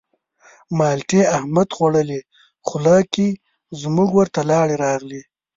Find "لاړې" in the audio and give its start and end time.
4.51-4.75